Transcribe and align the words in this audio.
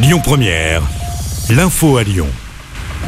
Lyon 0.00 0.20
Première, 0.22 0.80
l'info 1.50 1.96
à 1.96 2.04
Lyon. 2.04 2.28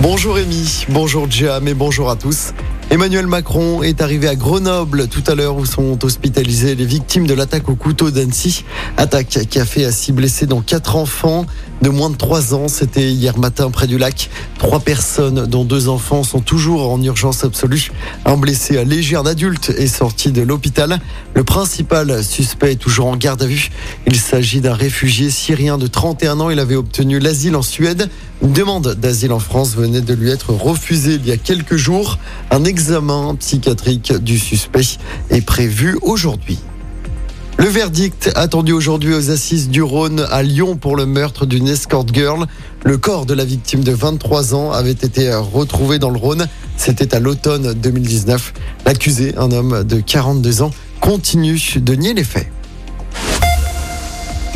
Bonjour 0.00 0.34
Rémi, 0.34 0.86
bonjour 0.88 1.30
Jam 1.30 1.68
et 1.68 1.74
bonjour 1.74 2.10
à 2.10 2.16
tous. 2.16 2.52
Emmanuel 2.90 3.28
Macron 3.28 3.84
est 3.84 4.02
arrivé 4.02 4.26
à 4.26 4.34
Grenoble 4.34 5.06
tout 5.06 5.22
à 5.28 5.36
l'heure 5.36 5.54
où 5.54 5.64
sont 5.64 6.04
hospitalisées 6.04 6.74
les 6.74 6.84
victimes 6.84 7.28
de 7.28 7.34
l'attaque 7.34 7.68
au 7.68 7.76
couteau 7.76 8.10
d'Annecy. 8.10 8.64
Attaque 8.96 9.46
qui 9.48 9.60
a 9.60 9.64
fait 9.64 9.84
à 9.84 9.92
six 9.92 10.10
blessés 10.10 10.46
dont 10.46 10.62
quatre 10.62 10.96
enfants 10.96 11.46
de 11.80 11.90
moins 11.90 12.10
de 12.10 12.16
trois 12.16 12.54
ans. 12.54 12.66
C'était 12.66 13.12
hier 13.12 13.38
matin 13.38 13.70
près 13.70 13.86
du 13.86 13.96
lac. 13.96 14.28
Trois 14.60 14.80
personnes 14.80 15.46
dont 15.46 15.64
deux 15.64 15.88
enfants 15.88 16.22
sont 16.22 16.40
toujours 16.40 16.92
en 16.92 17.02
urgence 17.02 17.44
absolue. 17.44 17.90
Un 18.26 18.36
blessé 18.36 18.84
léger, 18.84 19.16
un 19.16 19.24
adulte 19.24 19.70
est 19.70 19.86
sorti 19.86 20.32
de 20.32 20.42
l'hôpital. 20.42 21.00
Le 21.34 21.44
principal 21.44 22.22
suspect 22.22 22.72
est 22.72 22.76
toujours 22.76 23.06
en 23.06 23.16
garde 23.16 23.42
à 23.42 23.46
vue. 23.46 23.70
Il 24.06 24.16
s'agit 24.16 24.60
d'un 24.60 24.74
réfugié 24.74 25.30
syrien 25.30 25.78
de 25.78 25.86
31 25.86 26.40
ans. 26.40 26.50
Il 26.50 26.58
avait 26.58 26.76
obtenu 26.76 27.20
l'asile 27.20 27.56
en 27.56 27.62
Suède. 27.62 28.10
Une 28.42 28.52
demande 28.52 28.96
d'asile 28.96 29.32
en 29.32 29.38
France 29.38 29.74
venait 29.74 30.02
de 30.02 30.12
lui 30.12 30.28
être 30.28 30.52
refusée 30.52 31.14
il 31.14 31.26
y 31.26 31.32
a 31.32 31.38
quelques 31.38 31.76
jours. 31.76 32.18
Un 32.50 32.64
examen 32.64 33.36
psychiatrique 33.36 34.12
du 34.12 34.38
suspect 34.38 34.98
est 35.30 35.40
prévu 35.40 35.98
aujourd'hui. 36.02 36.58
Le 37.60 37.66
verdict 37.66 38.32
attendu 38.36 38.72
aujourd'hui 38.72 39.12
aux 39.12 39.30
assises 39.30 39.68
du 39.68 39.82
Rhône 39.82 40.26
à 40.30 40.42
Lyon 40.42 40.76
pour 40.76 40.96
le 40.96 41.04
meurtre 41.04 41.44
d'une 41.44 41.68
escort 41.68 42.06
girl. 42.10 42.46
Le 42.84 42.96
corps 42.96 43.26
de 43.26 43.34
la 43.34 43.44
victime 43.44 43.84
de 43.84 43.92
23 43.92 44.54
ans 44.54 44.72
avait 44.72 44.92
été 44.92 45.30
retrouvé 45.34 45.98
dans 45.98 46.08
le 46.08 46.16
Rhône. 46.16 46.48
C'était 46.78 47.14
à 47.14 47.20
l'automne 47.20 47.74
2019. 47.74 48.54
L'accusé, 48.86 49.34
un 49.36 49.52
homme 49.52 49.84
de 49.84 50.00
42 50.00 50.62
ans, 50.62 50.70
continue 51.02 51.60
de 51.76 51.94
nier 51.94 52.14
les 52.14 52.24
faits. 52.24 52.50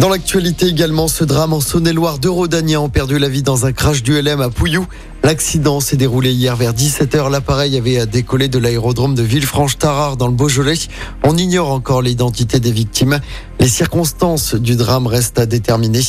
Dans 0.01 0.09
l'actualité 0.09 0.67
également, 0.67 1.09
ce 1.09 1.25
drame 1.25 1.53
en 1.53 1.61
Saône-et-Loire, 1.61 2.19
deux 2.19 2.31
Rodaniens 2.31 2.81
ont 2.81 2.89
perdu 2.89 3.19
la 3.19 3.29
vie 3.29 3.43
dans 3.43 3.65
un 3.65 3.73
crash 3.73 4.03
du 4.03 4.21
LM 4.21 4.41
à 4.41 4.51
Pouillou. 4.51 4.87
L'accident 5.23 5.81
s'est 5.81 5.97
déroulé 5.97 6.33
hier 6.33 6.57
vers 6.57 6.75
17h. 6.75 7.31
L'appareil 7.31 7.77
avait 7.79 8.05
décollé 8.07 8.49
de 8.49 8.59
l'aérodrome 8.59 9.15
de 9.15 9.23
Villefranche-Tarare 9.23 10.17
dans 10.17 10.27
le 10.27 10.35
Beaujolais. 10.35 10.75
On 11.23 11.37
ignore 11.39 11.71
encore 11.71 12.03
l'identité 12.03 12.61
des 12.61 12.73
victimes. 12.73 13.21
Les 13.61 13.69
circonstances 13.69 14.55
du 14.55 14.77
drame 14.77 15.07
restent 15.07 15.39
à 15.39 15.47
déterminer. 15.47 16.03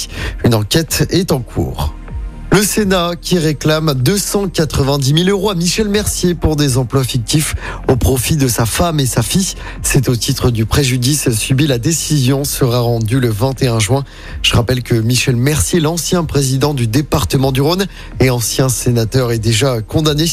Une 0.43 0.55
enquête 0.55 1.07
est 1.11 1.31
en 1.31 1.39
cours. 1.39 1.94
Le 2.55 2.63
Sénat 2.63 3.15
qui 3.19 3.37
réclame 3.37 3.93
290 3.95 5.25
000 5.25 5.29
euros 5.29 5.49
à 5.49 5.55
Michel 5.55 5.89
Mercier 5.89 6.35
pour 6.35 6.55
des 6.55 6.77
emplois 6.77 7.03
fictifs 7.03 7.53
au 7.89 7.97
profit 7.97 8.37
de 8.37 8.47
sa 8.47 8.65
femme 8.65 9.01
et 9.01 9.05
sa 9.05 9.23
fille. 9.23 9.55
C'est 9.81 10.07
au 10.07 10.15
titre 10.15 10.51
du 10.51 10.65
préjudice 10.65 11.29
subi. 11.31 11.67
La 11.67 11.79
décision 11.79 12.45
sera 12.45 12.79
rendue 12.79 13.19
le 13.19 13.27
21 13.27 13.79
juin. 13.79 14.05
Je 14.41 14.55
rappelle 14.55 14.83
que 14.83 14.95
Michel 14.95 15.35
Mercier, 15.35 15.81
l'ancien 15.81 16.23
président 16.23 16.73
du 16.73 16.87
département 16.87 17.51
du 17.51 17.59
Rhône 17.59 17.87
et 18.21 18.29
ancien 18.29 18.69
sénateur, 18.69 19.33
est 19.33 19.39
déjà 19.39 19.81
condamné 19.81 20.23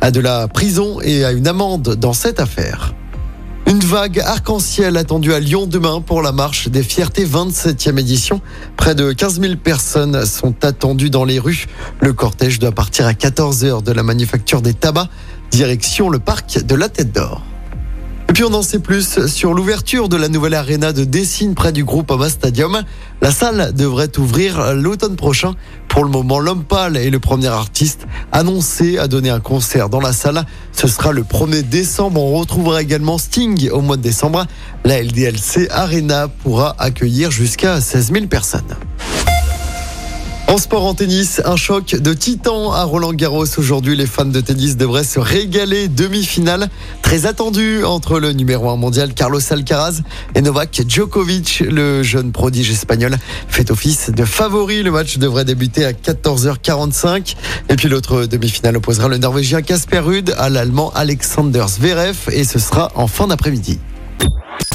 à 0.00 0.12
de 0.12 0.20
la 0.20 0.46
prison 0.46 1.00
et 1.00 1.24
à 1.24 1.32
une 1.32 1.48
amende 1.48 1.96
dans 1.96 2.12
cette 2.12 2.38
affaire. 2.38 2.94
Une 3.72 3.78
vague 3.78 4.20
arc-en-ciel 4.20 4.98
attendue 4.98 5.32
à 5.32 5.40
Lyon 5.40 5.66
demain 5.66 6.02
pour 6.02 6.20
la 6.20 6.30
marche 6.30 6.68
des 6.68 6.82
fiertés 6.82 7.24
27e 7.24 7.98
édition. 7.98 8.42
Près 8.76 8.94
de 8.94 9.12
15 9.12 9.40
000 9.40 9.56
personnes 9.56 10.26
sont 10.26 10.62
attendues 10.62 11.08
dans 11.08 11.24
les 11.24 11.38
rues. 11.38 11.64
Le 12.02 12.12
cortège 12.12 12.58
doit 12.58 12.72
partir 12.72 13.06
à 13.06 13.14
14 13.14 13.64
h 13.64 13.82
de 13.82 13.92
la 13.92 14.02
manufacture 14.02 14.60
des 14.60 14.74
tabacs, 14.74 15.08
direction 15.50 16.10
le 16.10 16.18
parc 16.18 16.62
de 16.62 16.74
la 16.74 16.90
Tête 16.90 17.12
d'Or. 17.12 17.40
Et 18.28 18.34
puis 18.34 18.44
on 18.44 18.52
en 18.52 18.62
sait 18.62 18.78
plus 18.78 19.26
sur 19.26 19.54
l'ouverture 19.54 20.10
de 20.10 20.16
la 20.16 20.28
nouvelle 20.28 20.54
arena 20.54 20.92
de 20.92 21.04
Dessine 21.04 21.54
près 21.54 21.72
du 21.72 21.84
groupe 21.84 22.10
Ama 22.10 22.28
Stadium. 22.28 22.82
La 23.22 23.30
salle 23.30 23.72
devrait 23.74 24.18
ouvrir 24.18 24.74
l'automne 24.74 25.16
prochain. 25.16 25.54
Pour 25.92 26.04
le 26.04 26.10
moment, 26.10 26.40
l'homme 26.40 26.64
pâle 26.64 26.96
est 26.96 27.10
le 27.10 27.20
premier 27.20 27.48
artiste 27.48 28.06
annoncé 28.32 28.96
à 28.96 29.08
donner 29.08 29.28
un 29.28 29.40
concert 29.40 29.90
dans 29.90 30.00
la 30.00 30.14
salle. 30.14 30.46
Ce 30.72 30.88
sera 30.88 31.12
le 31.12 31.22
1er 31.22 31.68
décembre. 31.68 32.18
On 32.18 32.32
retrouvera 32.32 32.80
également 32.80 33.18
Sting 33.18 33.68
au 33.68 33.82
mois 33.82 33.98
de 33.98 34.02
décembre. 34.02 34.46
La 34.86 35.02
LDLC 35.02 35.68
Arena 35.70 36.28
pourra 36.28 36.74
accueillir 36.78 37.30
jusqu'à 37.30 37.78
16 37.78 38.10
000 38.10 38.26
personnes. 38.28 38.74
En 40.52 40.58
sport 40.58 40.84
en 40.84 40.92
tennis, 40.92 41.40
un 41.46 41.56
choc 41.56 41.96
de 41.96 42.12
titan 42.12 42.72
à 42.72 42.84
Roland 42.84 43.14
Garros. 43.14 43.46
Aujourd'hui, 43.56 43.96
les 43.96 44.04
fans 44.04 44.26
de 44.26 44.38
tennis 44.42 44.76
devraient 44.76 45.02
se 45.02 45.18
régaler. 45.18 45.88
Demi-finale 45.88 46.68
très 47.00 47.24
attendue 47.24 47.84
entre 47.84 48.20
le 48.20 48.32
numéro 48.34 48.68
1 48.68 48.76
mondial 48.76 49.14
Carlos 49.14 49.40
Alcaraz 49.50 50.02
et 50.34 50.42
Novak 50.42 50.82
Djokovic. 50.86 51.60
Le 51.60 52.02
jeune 52.02 52.32
prodige 52.32 52.70
espagnol 52.70 53.16
fait 53.48 53.70
office 53.70 54.10
de 54.10 54.26
favori. 54.26 54.82
Le 54.82 54.90
match 54.90 55.16
devrait 55.16 55.46
débuter 55.46 55.86
à 55.86 55.92
14h45. 55.92 57.34
Et 57.70 57.76
puis 57.76 57.88
l'autre 57.88 58.26
demi-finale 58.26 58.76
opposera 58.76 59.08
le 59.08 59.16
Norvégien 59.16 59.62
Casper 59.62 60.00
Ruud 60.00 60.34
à 60.36 60.50
l'Allemand 60.50 60.92
Alexander 60.94 61.64
Zverev. 61.66 62.28
Et 62.30 62.44
ce 62.44 62.58
sera 62.58 62.92
en 62.94 63.06
fin 63.06 63.26
d'après-midi. 63.26 63.78